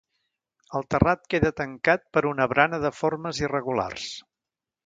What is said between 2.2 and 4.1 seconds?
una barana de formes irregulars.